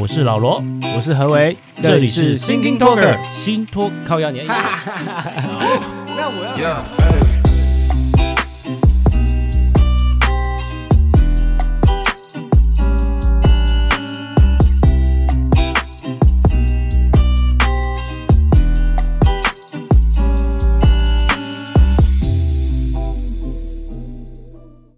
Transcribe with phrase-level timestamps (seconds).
[0.00, 0.64] 我是老罗，
[0.96, 4.46] 我是何为，这里是 Thinking Talker 新托靠压年。
[4.46, 4.54] 那
[6.26, 6.82] 我要。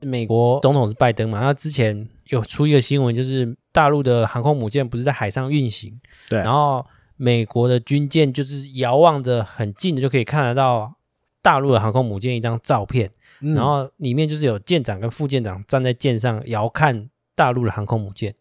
[0.01, 1.41] 美国总统是拜登嘛？
[1.41, 3.57] 他之前有出一个新闻，就是。
[3.75, 6.85] 大陆的航空母舰不是在海上运行，对，然后
[7.17, 10.95] 美国的军舰就是遥望着很近的就可以看得到
[11.41, 18.35] 大陆的航空母舰一张照片，嗯，然后里面就是有舰长跟副舰长站在舰上遥看大陆的航空母舰，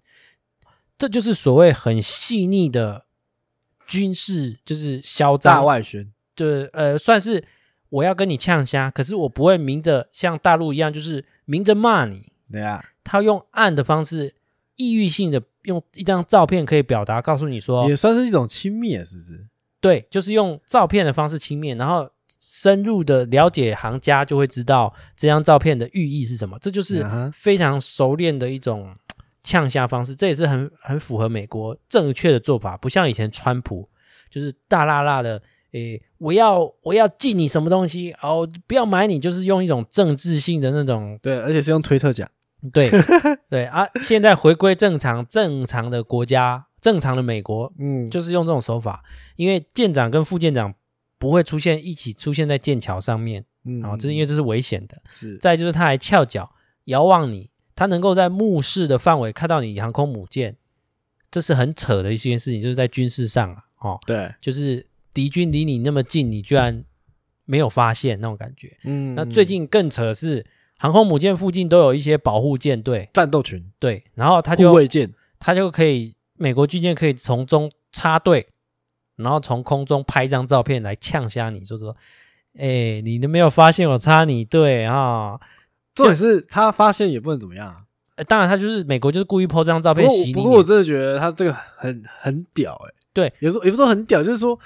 [0.98, 3.05] 这就是所谓很细腻的
[3.88, 7.41] 军事，就是嚣张大外宣，就是呃，算是
[7.88, 14.36] 我要跟你呛虾，可是我不会明着像大陆一样，就是明着骂你，对啊，他用暗的方式。
[14.78, 19.46] 抑郁性的用一张照片可以表达，告诉你说，也算是一种轻蔑，是不是？
[19.80, 26.57] 对，就是用照片的方式轻蔑，然后深入的了解行家就会知道这张照片的寓意是什么。
[26.60, 28.96] 这就是非常熟练的一种
[29.44, 33.88] 呛下方式，这也是很很符合美国正确的做法，不像以前川普
[34.32, 35.40] 就是大辣辣的，
[35.74, 42.27] 诶，我要我要禁你什么东西哦，不要买你，就是用一种政治性的那种，对，而且是用推特讲。
[42.71, 42.91] 对
[43.49, 43.87] 对啊！
[44.01, 49.04] 现在回归正常，正常的国家，正常的美国，嗯，就是用这种手法，
[49.35, 50.73] 因为舰长跟副舰长
[51.17, 55.01] 不会出现一起出现在舰桥上面，嗯，哦，这是因为这是危险的。
[55.12, 56.54] 是，再就是他还翘脚
[56.85, 60.55] 遥望你，他能够在目视的范围看到你航空母舰，
[61.32, 66.84] 这是很扯的一件事情，就是在军事上啊，哦，对，就是敌军离你那么近，你居然
[67.45, 68.78] 没有发现那种感觉。
[68.84, 70.45] 嗯，那最近更扯的是。
[70.81, 78.47] 航空母舰附近都有一些保护舰队、战斗群，对，然后他就护卫舰，他就可以美国军舰可以从中插队，
[79.18, 81.96] 然后从空中拍一张照片来呛瞎你，说说，
[82.57, 85.39] 哎、欸，你都没有发现我插你队啊？
[85.94, 87.83] 重点是他发现也不能怎么样、啊，
[88.16, 90.33] 呃，当然他就是美国就是故意 po 这张照片洗你。
[90.33, 94.59] 不过我真的觉得他这个很很屌、欸，哎，对，有时候也不是说很屌，就是说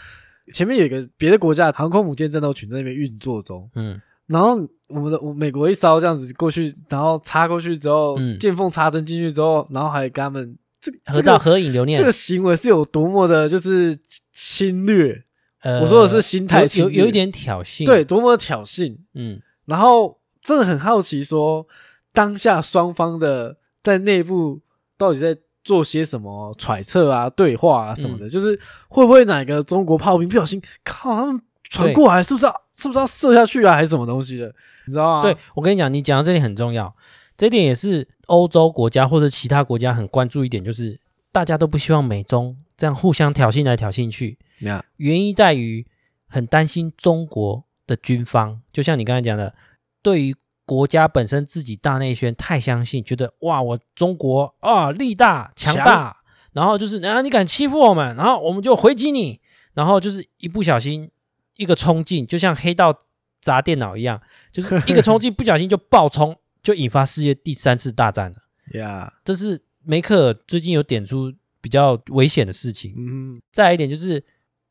[0.53, 4.01] 前面有一个别的国家航空母舰战斗群在那边运作中，嗯。
[4.27, 4.57] 然后
[4.87, 13.97] 我们的我美国一烧这样子过去，然后插过去之后，嗯，见缝插针进去之后，然后还跟他们这合照合影留念，这个行为是有多么的，就是
[14.31, 15.23] 侵略。
[15.61, 18.95] 呃，我说的是心态侵略，有有，一点挑衅，对，多么的挑衅。
[19.15, 21.65] 嗯，然后真的很好奇，说
[22.13, 24.61] 当下双方的在内部
[24.95, 31.41] 到底在做些什么揣测啊、对话啊什么的，嗯、就是会不会哪个中国炮兵不小心靠他们。
[31.69, 34.53] 传过来是不是要是不是要射下去啊，还是什么东西的？
[34.87, 35.21] 你知道吗？
[35.21, 36.95] 对，我跟你讲，你讲到这点很重要，
[37.35, 40.99] 这点也是欧洲国家或者其他国家很关注一点，就是
[41.31, 44.37] 大家都不希望美中这样互相挑衅来挑衅去。
[44.61, 44.83] Yeah.
[44.97, 45.85] 原因在于
[46.27, 49.55] 很担心中国的军方，就像你刚才讲的，
[50.01, 56.17] 对于国家本身自己大内宣太相信，觉得哇，我中国啊力大强大，
[56.53, 59.41] 然后就是啊你敢欺负我们，然后我们就回击你，
[59.73, 61.09] 然后就是一不小心。
[61.57, 62.97] 一个冲劲，就像黑道
[63.41, 64.21] 砸电脑一样，
[64.51, 68.37] 就是 一个冲劲，不小心就爆冲，就引发世界第三次大战了。
[68.79, 72.93] 呀，这是梅克尔最近有点出比较危险的事情。
[72.97, 74.23] 嗯，再来一点就是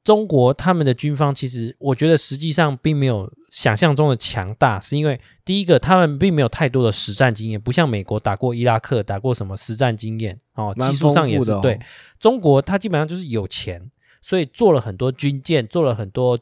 [0.02, 11.78] 中国他们的军方，其实我觉得实际上并没有想象中的强大，是因为第一个他们并没有太多的实战经验，不像美国打过伊拉克，打过什么实战经验哦，技术上也是对。
[12.18, 13.90] 中国他基本上就是有钱，
[14.20, 16.38] 所以做了很多军舰，做了很多。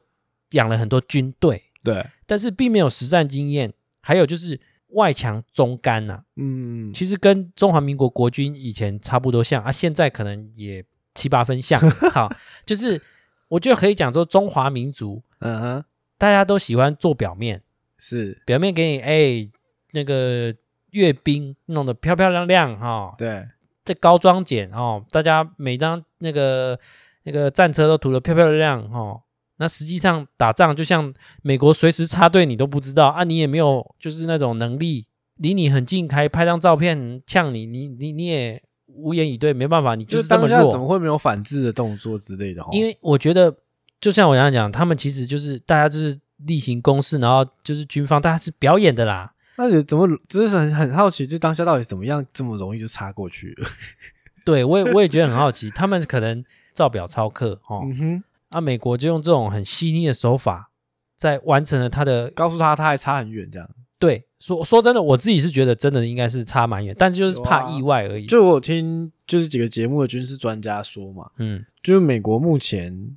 [0.53, 3.73] 养了很多军队，对，但是并没有实战经验。
[4.05, 4.61] 还有就是
[4.95, 11.81] 外强中干呐、啊，嗯，其实跟中华民国国军以前差不多像啊，现在可能也七八分像。
[12.11, 12.29] 好，
[12.67, 13.01] 就是
[13.47, 15.85] 我觉得可以讲说中华民族，嗯哼，
[16.19, 17.63] 大家都喜欢做表面，
[17.97, 18.43] 是。
[18.45, 19.49] 表面给你哎
[19.93, 20.53] 那个
[20.91, 23.45] 阅兵弄得漂漂亮亮哈、哦，对，
[23.85, 26.77] 这高装简哦，大家每张那个
[27.23, 28.99] 那个战车都涂得漂漂亮亮哈。
[28.99, 29.23] 哦
[29.63, 35.07] 那实际上打仗就像美国随时插队，你都不知道啊，你也没有就是那种能力
[35.37, 42.61] 离你很近，开拍张照片呛你，你你你也无言以对，没办法，你就是这么弱，怎么会没有反制的动作之类的？
[42.73, 43.55] 因为我觉得，
[44.01, 49.33] 就像我刚才讲，他们其实就是大家就是例行公事，然后就是军方大家是表演的啦。
[49.57, 53.69] 那你怎么就是很很好奇，就当下到底怎么样这么容易就插过去了？
[54.45, 56.45] 对我也我也觉得很好奇，他们可能
[56.75, 57.83] 照表操课哦。
[57.85, 58.25] 嗯哼。
[58.53, 60.71] 啊，美国就用这种很细腻的手法，
[61.17, 63.69] 在完成了他的，告诉他他还差很远，这样。
[63.99, 68.27] 对，说说真的，我自己是觉得真的应该是差蛮远，但是就是怕意外而已。
[68.27, 73.17] 就我听就是几个节目的军事专家说嘛，嗯，就是美国目前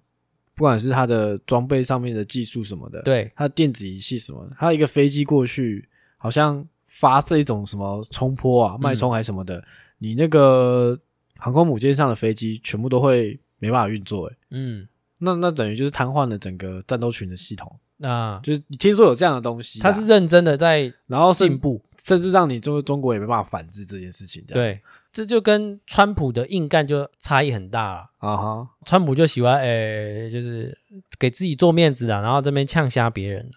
[0.53, 9.63] 不管是它的装备上面的技术什么的，对，它电子仪器什么的，它一个飞机过去好像发射一种什么冲波啊、脉冲还是什么的，嗯、
[9.97, 10.95] 你那个
[11.37, 14.87] 航空母舰上的飞机全部都会没办法运作，哎，嗯，
[15.19, 17.79] 那那等于就是瘫痪了整个战斗群的系统。
[18.03, 24.43] 啊，就是你听说有这样的东西，他是认真的在，然后进步，甚至让你中中国也没办法反制这件事情。
[24.47, 24.81] 对，
[25.13, 28.67] 这就跟川普的硬干就差异很大了啊哈！
[28.85, 30.77] 川普就喜欢诶、欸，就是
[31.17, 33.49] 给自己做面子啊，然后这边呛瞎别人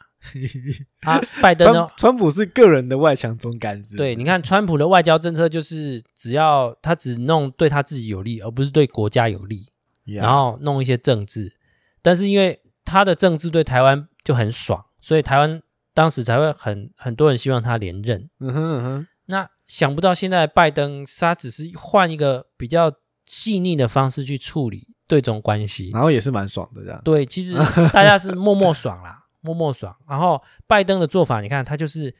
[1.00, 1.20] 啊。
[1.42, 1.88] 拜登呢？
[1.96, 3.96] 川普是个人的外强中干是？
[3.96, 9.68] 对，你看川普的外交政策就是只要他只弄对他自己有利，而不是对国家有利.
[10.16, 11.54] 然后弄一些政治，
[12.02, 14.08] 但是因为他的政治对台湾。
[14.24, 15.62] 就很爽，所以台湾
[15.94, 18.28] 当时才会很很多人希望他连任。
[18.40, 22.92] 嗯哼嗯哼，那想不到现在拜登他只是换一个比较
[23.24, 27.00] 细腻的方式去处理对中关系，然后也是蛮爽的这样。
[27.02, 27.54] 对，其实
[27.90, 29.96] 大家是默默爽啦， 默默爽。
[30.06, 32.14] 然后拜登的做法，你看他就是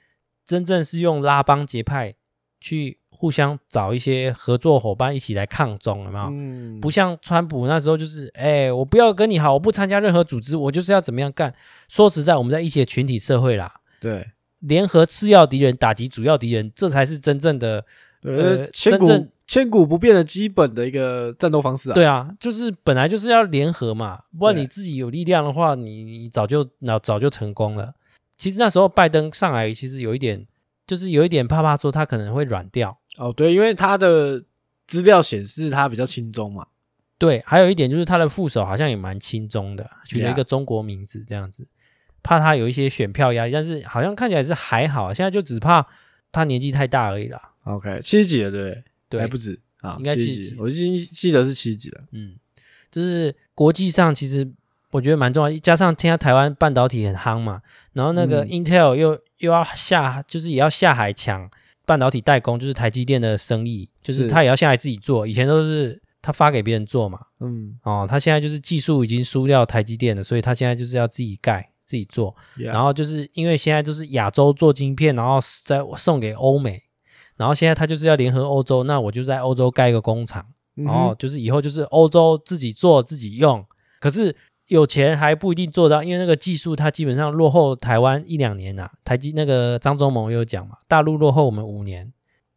[0.47, 2.15] 真正是用拉帮结派
[2.59, 3.01] 去。
[3.19, 6.27] 互相找一些合作伙伴一起来抗中，有没有？
[6.31, 11.53] 嗯，不像川普那时候，就是哎、欸，我不要跟你好，我不参加任何组织，我就是要怎么样干。
[11.89, 14.31] 说实在，我们在一起的群体社会啦，对，
[14.61, 17.85] 联合次要敌人打击主要敌人，这才是真正的
[18.23, 21.95] 呃，千古真正千古不变的基本的一个战斗方式啊。
[21.95, 27.95] 对啊，就是本来就是要联合嘛，不然你自己有力量的话，你你早就那早就成功了。
[28.37, 30.47] 其实那时候拜登上来，其实有一点，
[30.87, 32.98] 就是有一点怕怕说他可能会软掉。
[33.19, 34.43] 哦，对，因为他的
[34.87, 36.67] 资料显示他比较轻中嘛。
[37.19, 41.67] 对，还有一点就是他的副手好像也蛮轻中的，取了一个中国名字这样子，
[42.23, 45.85] 怕他有一些选票压力，但是好像看起来是还好，现在就只怕
[46.31, 47.55] 他年纪太大而已啦。
[47.65, 49.21] OK，七十几了，对不对？
[49.21, 52.05] 还不止啊，应该七十几，我已经记得是七十几了。
[52.13, 52.37] 嗯，
[52.89, 54.49] 就是国际上其实
[54.93, 57.63] 我觉得蛮重要，加上现在台湾半导体很夯嘛，
[57.95, 61.51] 然后那个 Intel 又、嗯、又要下，就是也要下海抢。
[61.89, 65.27] 半导体代工就是台积电的生意，就是他也要下来自己做。
[65.27, 72.37] 以前都是他发给别人做嘛，嗯，哦，他现在就是技术已经输掉台积电了，所以他现在就是要自己盖、自己做。
[72.71, 76.83] 然后就是因为现在就是亚洲做晶片，然后再送给欧美，
[77.39, 80.45] 然后现在他就是要联合欧洲，那我就在欧洲盖一个工厂，
[80.75, 83.65] 然后就是以后就是欧洲自己做自己用。
[83.99, 84.37] 可是。
[84.69, 88.93] 有钱还不一定做到，因为那个技术它基本上落后台湾一两年呐、啊。
[89.03, 92.13] 台积那个张忠谋有讲嘛，大陆落后我们五年，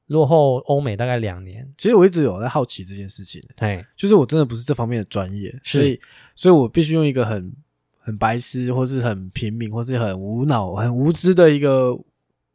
[0.08, 1.74] 落后欧美大概两年。
[1.78, 5.98] 其实我一直有在好奇这件事情，哎，就是我真的不是这方面的专业，所以，
[6.36, 7.54] 所以我必须用一个很
[7.98, 11.98] 很白痴，或是很平民，或是很无脑、很无知的一个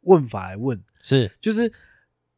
[0.01, 1.71] 问法来问，是，就是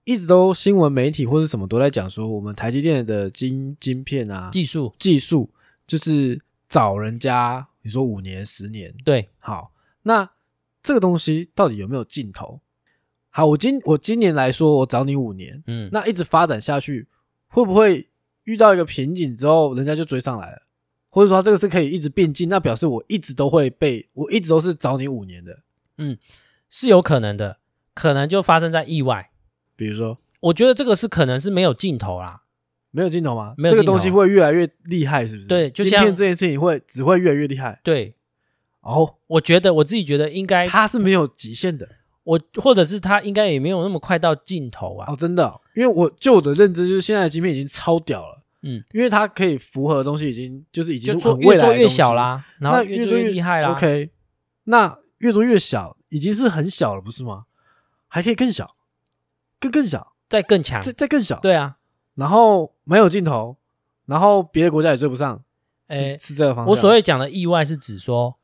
[0.05, 5.49] 一直都新闻媒体或是什么都在讲说，我们台积电的晶晶片啊，技术技术
[5.85, 6.39] 就是。
[6.69, 9.73] 找人家，你说五年、十年，对，好，
[10.03, 10.29] 那
[10.81, 12.61] 这个东西到底有没有尽头？
[13.31, 17.07] 好，我今我今年来说，我找你五年，嗯，那一直发展下去，
[17.47, 18.09] 会不会
[18.43, 20.61] 遇到一个瓶颈之后，人家就追上来了？
[21.09, 22.47] 或者说这个是可以一直变进？
[22.47, 25.63] 那表示我一直都会被，我一直都是找你五年的，
[25.97, 26.17] 嗯，
[26.69, 27.59] 是有可能的，
[27.95, 29.31] 可能就发生在意外，
[29.75, 32.43] 比如说，我觉得这个是可能是没有尽头啦。
[32.91, 33.53] 没有镜头吗？
[33.57, 35.47] 没有这个东西会越来越厉害，是不是？
[35.47, 37.79] 对，就像这件事情会只会越来越厉害。
[37.83, 38.15] 对，
[38.81, 41.87] 哦，我觉得我自己觉得应该它是没有极限的，
[42.23, 45.11] 我或者是它应该也没有那么快到尽头啊。
[45.11, 53.71] 哦，真的，哦，因为我就我的认知就是现在的芯片已经超屌了，嗯，因为它可以符合的东西已经就是已经越做越小啦，然后越做越厉害啦。
[53.71, 54.09] OK，
[54.63, 57.45] 那越做越小已经是很小了，不是吗？
[58.07, 58.75] 还可以更小，
[59.59, 61.75] 更更小，再更强，再再更小，对啊。
[62.19, 63.55] 然后没有尽头，
[64.05, 65.41] 然后别的国家也追不上，
[65.87, 66.71] 哎，是这个方向。
[66.71, 68.37] 我所谓讲的意外是指说，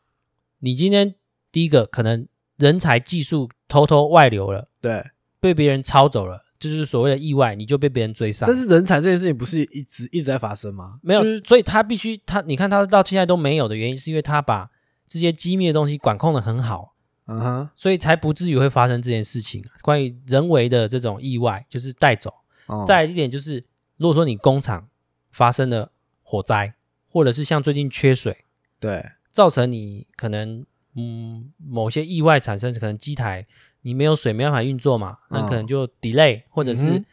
[0.59, 1.15] 你今天
[1.51, 5.03] 第一个可能人才技术偷偷外流了，对，
[5.41, 8.47] 被别人抄走了，就是所谓的意外，你就被别人追上。
[8.47, 10.97] 但是人才这件事情不是一直一直在发生吗？
[11.03, 14.69] 没有，就是、所以他必须他，你看他到现在都没有的原因，是因为他把
[15.05, 16.93] 这些机密的东西管控的很好，
[17.25, 19.61] 嗯哼，所以才不至于会发生这件事情。
[19.81, 22.33] 关于人为的这种意外，就是带走。
[22.67, 23.63] 哦、再来一点就是，
[23.97, 24.89] 如果说你工厂
[25.31, 25.91] 发生了
[26.23, 26.75] 火灾，
[27.07, 28.45] 或者是像最近缺水，
[28.79, 33.45] 对，造成你可能嗯某些意外产生，可能机台
[33.81, 37.03] 你没有水没办法运作嘛，那可能就 delay，、哦、或者是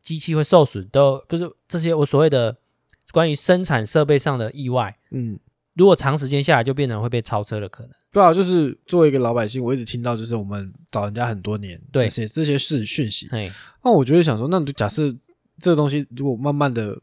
[0.00, 2.56] 机器会受损，都不是这些我所谓的
[3.12, 5.38] 关于生产设备上的意外，嗯，
[5.76, 7.92] 如果长时间下来，就变成会被超车的可能。
[8.10, 13.28] 对啊，就是作为一个老百姓，我一直听到就是我们找人家很多年，对这些这些事讯息。
[13.84, 15.14] 那我觉得想说，那假设
[15.58, 16.98] 这个东西如果慢慢的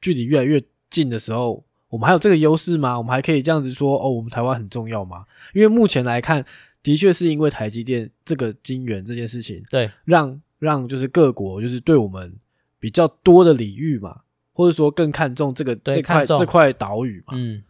[0.00, 0.60] 距离越来越
[0.90, 2.98] 近的时候，我们还有这个优势吗？
[2.98, 5.24] 我们还可以这样子说哦，我们台湾很重要吗？
[5.54, 6.44] 因为目前来看，
[6.82, 12.36] 的确是因为台积电这个晶圆这件事情，对，让让就是各国就是对我们
[12.80, 14.22] 比较多的礼遇嘛，
[14.52, 17.62] 或者说更看重这个这块这块岛屿嘛，嗯。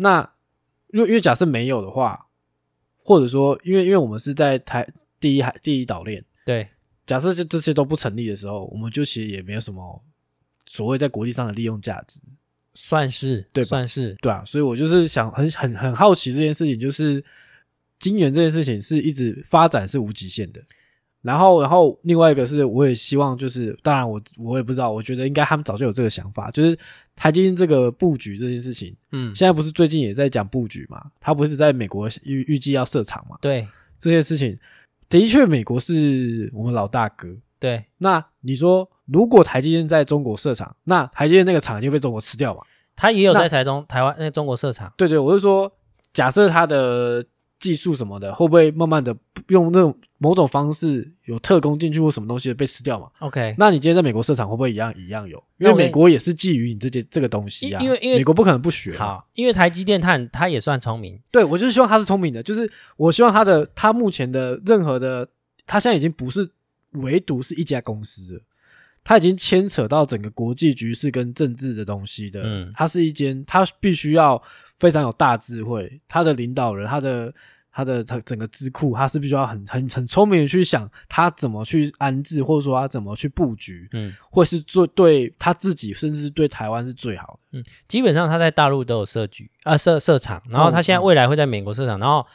[0.00, 0.34] 那，
[0.92, 2.26] 因为因为假设没有的话，
[2.96, 4.86] 或者说，因为因为我们是在台
[5.18, 6.68] 第一海第一岛链，对，
[7.06, 10.02] 假设这这些都不成立的时候，我们就其实也没有什么
[10.66, 12.20] 所谓在国际上的利用价值，
[12.74, 14.16] 算是对吧，算是。
[14.20, 17.24] 对啊，所以我就是想很很很好奇这件事情，就是
[17.98, 20.62] 金元这件事情是一直发展是无极限的。
[21.22, 26.74] 然后，然后另外一个是，我也希望就是，当然我我也不知道，我觉得应该他们早就有这个想法，就是
[27.14, 31.10] 台积电这个布局这件事情，嗯，现在不是最近也在讲布局嘛？
[31.20, 33.36] 他不是在美国预预计要设厂嘛？
[33.42, 34.58] 对，这件事情
[35.10, 37.28] 的确，美国是我们老大哥。
[37.58, 42.62] 对，那你说，如果台积电在中国设厂，那台积电那个厂就被中国吃掉嘛？
[42.96, 44.90] 他也有在台中、台湾那中国设厂。
[44.96, 45.70] 对对，我是说，
[46.14, 47.22] 假设他的。
[47.60, 49.14] 技术什么的会不会慢慢的
[49.48, 55.42] 用那种某种方式有特工进去或什么东西被吃掉嘛？OK，那你今天在美国设厂会不会一样一样有？
[55.56, 58.94] 因为美国也是觊觎你这件这个东西啊，因为因为美国不可能不学。
[58.98, 65.26] 好，因为台积电它它也算聪明，对，我就是希望它是聪明的，就是我希望它的它目前的任何的，
[65.66, 66.50] 它现在已经不是
[66.92, 68.42] 唯独是一家公司了，
[69.02, 72.42] 它已经牵扯到整个国际局势跟政治的东西的。
[72.44, 74.42] 嗯，它是一间，它必须要。
[74.80, 77.34] 非常有大智慧，它的领导人，它的
[77.72, 87.58] 他的他整个智库，他是必须要很很很聪明的去想他怎么去安置，或者说他怎么去布局，嗯，或是做对他自己，甚至是对台湾是最好的。
[87.58, 92.26] 嗯，基本上他在大陆都有设局啊，设设厂，然后他现在未来会在美国设厂，然后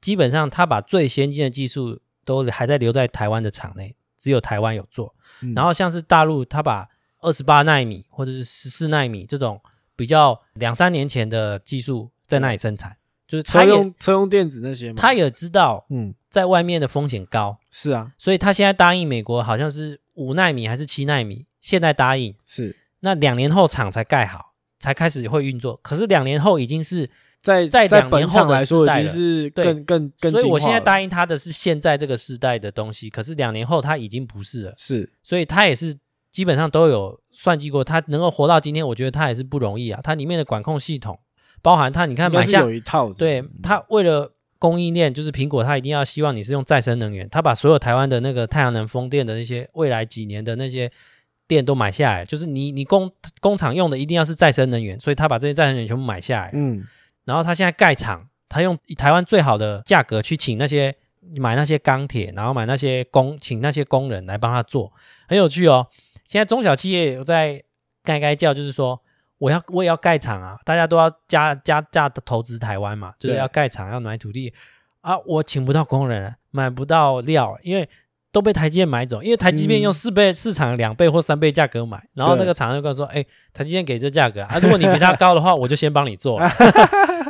[0.00, 5.14] 基本上他把最先进的技术都还在留在台湾的厂内，只有台湾有做。
[5.54, 6.88] 然后像是大陆，他把
[7.20, 9.60] 二十八纳米或者是十四纳米这种。
[9.98, 35.98] 比较两三年前的技术在那里生产，就是车用车用电子那些嘛，他也知道，嗯，在外面的风险高，是啊，所以他现在答应美国好像是五纳米还是七纳米，现在答应是，那两年后厂才盖好，才开始会运作，可是两年后已经是在在两年后的时代了，是更更更，所以我现在答应他的是现在这个时代的东西，可是两年后他已经不是了，是，所以他也是。
[36.32, 39.98] 基本上都有算计过，他能够活到今天，我觉得他也是不容易啊。
[40.04, 41.18] 它里面的管控系统，
[41.66, 50.88] 包含它，你看买下有一套，对它为了供应链，就是苹果，它一定要希望你是用再生能源，它把所有台湾的那个太阳能风电的那些未来几年的那些
[51.48, 56.52] 电都买下来，就是你你工工厂用的一定要是再生能源，所以他把这些再生能源全部买下来。
[56.54, 56.84] 嗯，
[57.24, 60.94] 然后他现在盖厂，他用台湾最好的价格去请那些
[61.34, 64.92] 买那些钢铁，然后买那些工，请那些工人来帮他做，
[65.26, 65.88] 很有趣哦。
[66.24, 67.60] 现在中小企业有在
[68.04, 69.02] 盖盖叫，就是说
[69.38, 74.52] 我要我也要盖厂啊，大家都要加加加投资台湾嘛，就是要盖厂要买土地
[75.00, 77.88] 啊，我请不到工人，买不到料，因为
[78.32, 86.46] 都被台积电买走，因为台积电用四倍市场两倍或三倍价格买，然后那个厂商就跟我说，哎，台积电给这价格啊，如果你比他高的话， 我就先帮你做了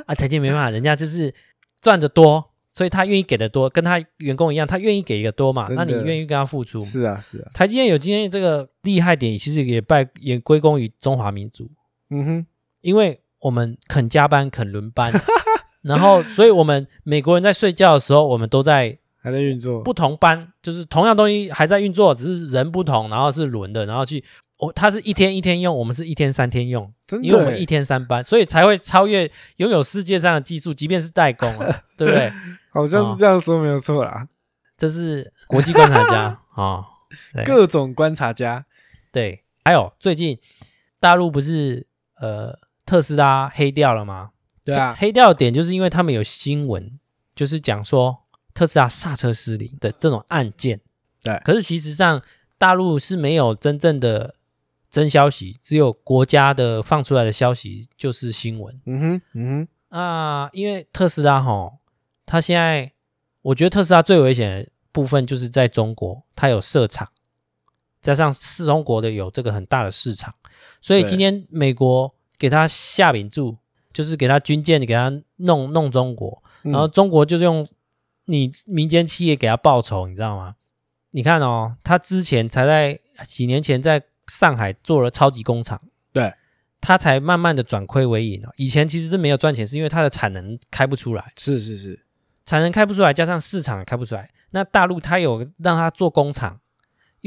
[0.07, 1.35] 啊，台积电没办法，人家就是
[1.81, 2.53] 赚的多。
[2.69, 5.65] 所以他愿意给的多，跟他员工一样，他愿意给一个多嘛？
[5.71, 6.79] 那你愿意跟他付出？
[6.79, 7.51] 是啊，是啊。
[7.55, 11.71] 台积电有今天这个厉害点，其实也拜也归功于中华民族。
[12.11, 12.47] 嗯哼，
[12.81, 15.13] 因为我们肯加班，肯轮班，
[15.83, 24.25] 然后，所以我们美国人在睡觉的时候，我们都在还在运作，不同班就是同样东西还在运作，只是人不同，然后是轮的，然后去。
[24.59, 32.33] 哦，他是一天一天用，我们是一天三天用，真的，因为我们一天三班，所以才会超越拥有世界上的技术，即便是代工啊， 对不对？
[32.71, 34.27] 好像是这样说，没有错啦。
[34.79, 36.85] 这是国际观察家啊，哦、
[37.45, 38.65] 各种观察家。
[39.13, 40.39] 对，还有最近
[40.99, 41.87] 大陆不是
[42.20, 44.30] 呃特斯拉黑掉了吗？
[44.64, 46.99] 对啊，黑掉的点就是因为他们有新闻，
[47.35, 50.80] 就是讲说特斯拉刹车失灵的这种案件。
[51.23, 52.23] 对，可是其实上
[52.58, 54.35] 大陆是没有真正的。
[54.88, 58.80] 真消息，只有国家的放出来的消息就是新闻。
[58.87, 59.99] 嗯哼，嗯哼。
[59.99, 61.70] 啊，因为特斯拉哈，
[62.25, 62.92] 它现在
[63.42, 67.06] 我觉得特斯拉最危险的部分就是在中国，它有设厂，
[68.07, 70.35] 加上是中国的有这个很大的市场，
[70.81, 73.57] 所以今天美国给他下饼注，
[73.93, 77.67] 就是给他军舰，给他弄弄中国，然后中国就是用
[78.27, 80.55] 你民间企业给他报仇，你知道吗？
[81.11, 84.03] 你看哦，他之前才在几年前在。
[84.29, 85.81] 上海做了超级工厂，
[86.13, 86.35] 对，
[86.81, 88.53] 他才慢慢的转亏为盈哦。
[88.57, 91.33] 以前其实是没有赚钱，是因为它的产能开不出来。
[91.37, 92.05] 是是是，
[92.45, 94.29] 产能开不出来，加上市场开不出来。
[94.51, 96.59] 那大陆它有让他做工厂，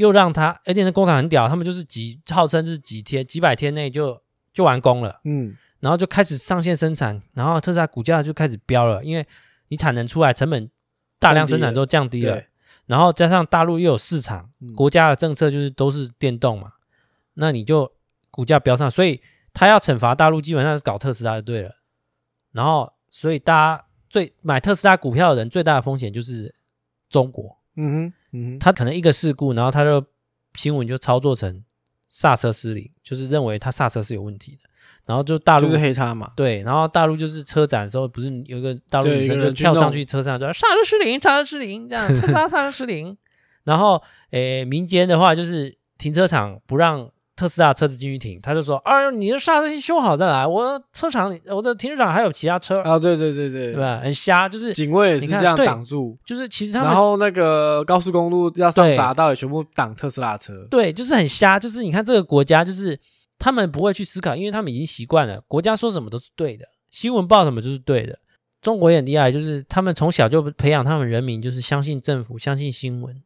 [0.00, 5.20] 又让他，而且那工厂很屌，他们就是几号称是几天几百天内就就完工了。
[5.24, 5.54] 嗯。
[5.80, 9.26] 然后就开始上线生产，然后特斯拉股价就开始飙了，因为
[9.68, 10.70] 你产能出来，成本
[11.18, 12.42] 大量生产之后降低了，
[12.84, 16.72] 然后加上大陆又有市场，国家的政策就是都是电动嘛，
[17.34, 17.90] 那你就
[18.30, 19.22] 股价飙上，所以
[19.54, 21.70] 他要惩罚大陆，基本上是搞特斯拉就对了。
[22.52, 26.54] 然后，所以大家最买特斯拉股票的人最大的风险就是
[27.08, 30.04] 中国，嗯哼，嗯，他可能一个事故，然后他就
[30.54, 31.62] 新闻就操作成
[32.08, 34.68] 刹车失灵，就是认为他刹车是有问题的。
[35.06, 43.16] 然后就大陆就是黑他嘛，对，然后大陆就是车展的时候，不是有一个大陆女生就跳上去车上，说刹车失灵，刹车失灵，这样 刹车刹车失灵。
[43.64, 54.00] 然后诶，民间的话就是停车场不让特斯拉车子进去停，他就说啊，你的刹车器修好再来，我车场我的停车场还有其他车啊，对对对对，对吧？
[54.02, 63.00] 很瞎，就是警卫也是这样挡住，就是其实他们然后那个高速公路要上匝道也全部挡特斯拉车，对，就是很瞎，就是你看这个国家就是。
[63.42, 68.18] 他们不会去思考，因为他们已经习惯了，国家说什么都是对的，新闻报什么就是对的。
[68.60, 73.16] 中国也很厉害，就是他们从小就培养他们人民，就是相信政府，相信新闻，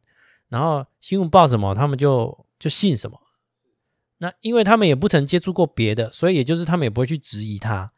[0.47, 3.19] 然后新闻报什么，他们就就信什么。
[4.17, 7.91] 那因为他们也不曾接触过别的，所以也就是他们也不会去质疑它，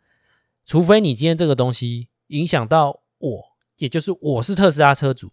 [0.65, 3.43] 除非你今天这个东西影响到我，
[3.77, 5.31] 也就是我是特斯拉车主，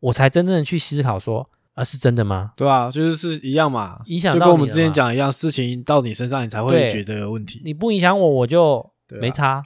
[0.00, 1.50] 我才真正的去思考说。
[1.74, 2.52] 啊，是真的吗？
[2.56, 7.62] 对啊，就是是一样嘛，影响到就跟我们之前讲一样，事情到你身上，你才会觉得有问题。
[7.64, 9.48] 你不影响我，我就没差。
[9.48, 9.64] 啊、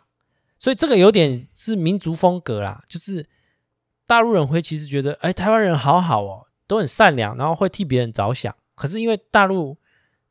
[0.58, 3.26] 所以这个有点是民族风格啦，就是
[4.06, 8.54] 大陆人会其实觉得，哎，台湾人好好哦，都很善良，然后会替别人着想。
[8.74, 9.78] 可是因为大陆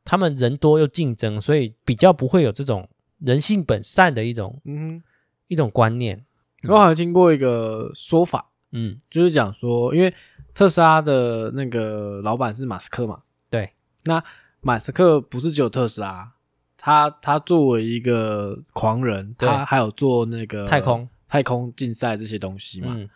[0.04, 5.02] 他们人多又竞争，所以比较不会有这种人性本善的一种，嗯哼，
[5.48, 6.24] 一种观念。
[6.68, 10.14] 我好像听过一个说法，嗯，就是讲说，因为。
[10.54, 13.22] 特斯拉的那个老板是马斯克嘛？
[13.50, 13.72] 对，
[14.04, 14.22] 那
[14.60, 16.34] 马斯克不是只有特斯拉，
[16.76, 22.94] 他他作为一个狂人，他还有做那个太空太空竞赛这些东西嘛。
[22.96, 23.08] 嗯、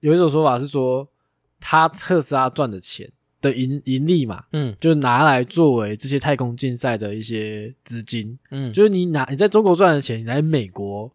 [0.00, 1.06] 有一种说法是说，
[1.60, 3.12] 他特斯拉赚的钱
[3.46, 11.10] 的盈盈利嘛，嗯，就拿来作为这些太空竞赛的一些资金，嗯，就是你拿你在中国赚的钱，你来美国，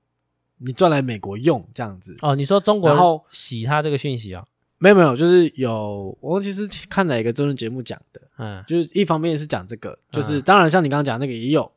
[0.60, 2.15] 你赚来美国用这样子。
[2.22, 4.48] 哦，你说中国然后洗他这个讯息啊、哦？
[4.78, 11.72] 没有没有，就是有我忘记是看哪一个综艺节目讲的，嗯，就是一方面是讲这个，就是当然像你刚刚讲那个也有，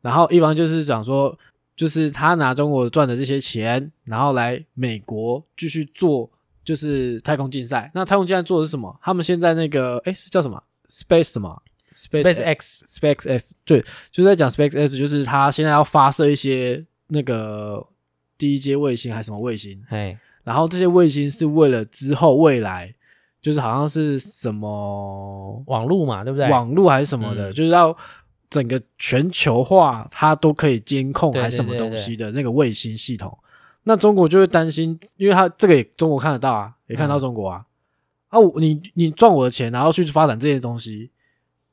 [0.00, 1.38] 然后一方就是讲说，
[1.76, 6.28] 就是他拿中国赚的这些钱，然后来美国继续做
[6.70, 7.90] 就是太空竞赛。
[7.92, 8.96] 那太空竞赛做的是什么？
[9.02, 11.60] 他们现在那个诶是叫什么？Space 什么
[11.92, 17.84] ？Space X，Space X，对，就在讲 Space X，就是他现在要发射一些那个
[18.38, 19.82] 第一阶卫星还是什么卫星？
[19.88, 20.16] 嘿。
[20.44, 22.94] 然后这些卫星是为了之后未来，
[23.42, 26.48] 就是好像是什么网络嘛，对不对？
[26.48, 27.96] 网络还是什么的，嗯、就是要
[28.48, 33.36] 整个全球化，它都可以监控还是什么东西的那个卫星系统。
[33.90, 37.66] 那中国就会担心，因为他这个也中国看得到啊，也看到中国啊。
[38.28, 41.10] 啊，我，你你赚我的钱，然后去发展这些东西，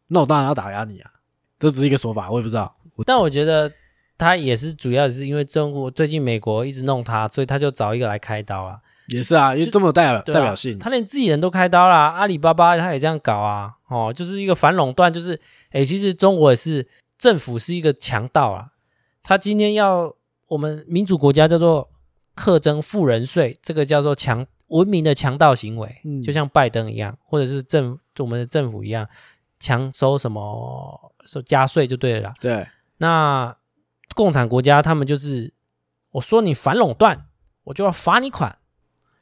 [0.08, 1.12] 那我当然要打压你啊。
[1.60, 2.75] 这只是一个说法，我也不知道。
[3.06, 3.71] 但我觉得。
[4.19, 8.80] 他也是主要是因为中国最近美国一直弄他，所以他就找一个来开刀啊。
[9.10, 12.08] 也是啊，因为这么有代表代表性，他连自己人都开刀啦。
[12.08, 16.88] 阿里巴巴他也这样搞啊，哦，就是一个反垄断，就是诶，其实中国也是
[17.19, 18.69] 政府是一个强盗啊。
[19.21, 20.12] 他今天要
[20.47, 21.88] 我们民主国家叫做
[22.38, 29.10] 课征富人税，这个叫做强文明的强盗行为，嗯，就像拜登一样，或者是政我们的政府一样，
[29.60, 32.34] 强收什么收加税就对了啦。
[32.39, 32.67] 对，
[33.00, 33.58] 那。
[34.15, 35.54] 共产国家，他们就是
[36.10, 37.28] 我说你反垄断，
[37.65, 38.58] 我就要罚你款，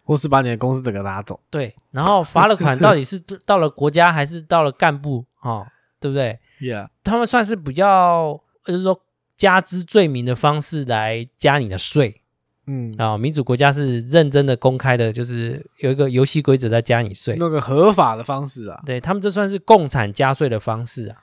[0.05, 1.41] 或是把你的公司整个拿走。
[1.49, 5.67] 对，然后罚了款，到底是 到了国家还是到了干部啊、哦？
[5.99, 9.03] 对不对？Yeah，他们算是比较，就是说
[9.35, 12.21] 加之罪名的方式来加你的税。
[12.67, 18.81] 嗯，啊、哦，民主国家是认真的、公开的，就是有一个游戏规则在加你税，那个合法的方式啊。
[18.85, 21.17] 对他们，这算是共产加税的方式啊。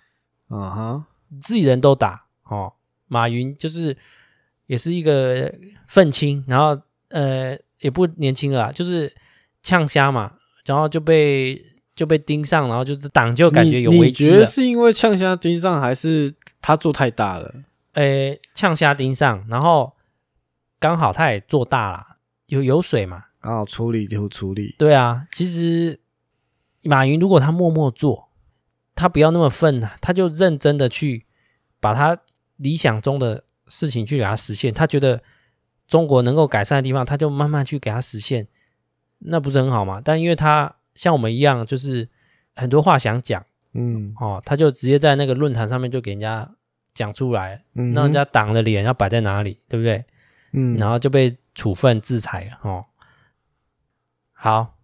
[0.50, 1.04] 嗯哼，
[1.40, 2.72] 自己人都打哦。
[3.08, 3.96] 马云就是
[4.66, 5.52] 也是一个
[5.86, 9.12] 愤青，然后呃也不年轻了，就是
[9.62, 10.32] 呛虾嘛，
[10.64, 11.62] 然后就被
[11.94, 14.30] 就被盯上，然后就是党就感觉有危机了。
[14.30, 17.52] 你觉得是因为呛虾盯上，还是他做太大了？
[17.92, 19.92] 呃，呛虾盯上，然后
[20.82, 24.74] 刚好他也做大了，有油水嘛，刚好处理就处理。
[24.78, 26.00] 对啊，其实
[26.82, 28.28] 马云如果他默默做，
[28.94, 31.24] 他不要那么愤，他就认真的去
[31.80, 32.18] 把他。
[32.56, 35.20] 理想中的事情去给他实现，他觉得
[35.88, 38.46] 中国能够改善的地方，他就慢慢去给他实现，
[39.18, 40.00] 那不是很好吗？
[40.04, 42.08] 但因为他像我们一样，就是
[42.54, 46.48] 很多话想讲，嗯，哦，他就直接在那个论坛上面就给人家
[46.94, 50.04] 讲出来，嗯，让人家党的脸要摆在哪里，对不对？
[50.52, 52.84] 嗯，然后就被处分制裁了，哦。
[54.32, 54.74] 好，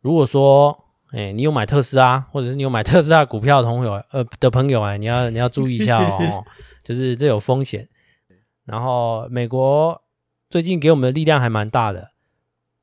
[0.00, 6.44] 如果说，哎，你有买特斯拉，或者是你有买 特斯拉股票的朋友，呃的朋友啊，你要你要注意一下哦，
[6.82, 7.88] 就是这有风险。
[8.64, 10.02] 然后美国
[10.50, 12.10] 最近给我们的力量还蛮大的，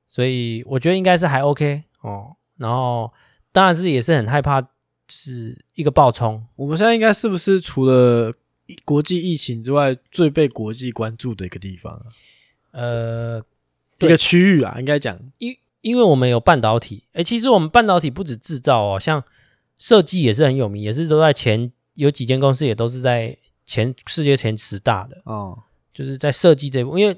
[0.08, 2.36] 所以我觉得应该是还 OK 哦。
[2.58, 3.12] 然后
[3.52, 4.68] 当然是也是很害怕，就
[5.08, 6.46] 是一个暴冲。
[6.56, 8.32] 我们现在应该是不是除了
[8.86, 12.06] 国际疫情之外，最被国际关注的一个地方啊？
[12.72, 13.44] 呃，
[14.00, 15.20] 一个区域啊，应该讲。
[15.38, 15.56] 因。
[15.84, 19.22] 因为我们有半导体，诶，其实我们半导体不止制造哦，像
[19.78, 25.60] 设计也是很有名，也是都在前有几间公司也都是在前世界前十大的哦，
[25.92, 27.14] 就是在设计这一步，因为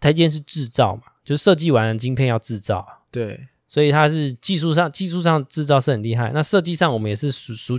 [0.00, 7.78] 台积电是制造嘛，就是设计完了晶片要制造，对，所以它是技术上技术上制造是很厉害，那设计上我们也是属属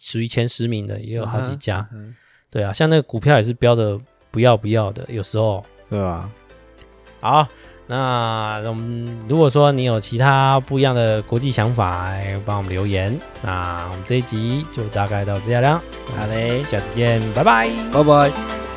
[0.00, 2.16] 属于前十名的，也有好几家，嗯嗯、
[2.52, 3.98] 对啊，像那个股票也是标的
[4.30, 6.30] 不要不要的，有时候，对啊？
[7.20, 7.48] 好。
[7.88, 13.14] 那我们如果说你有其他不一样的国际想法，来帮我们留言。
[13.42, 15.82] 那我们这一集就大概到这样了，
[16.16, 18.71] 好嘞，下次见，拜拜，拜拜。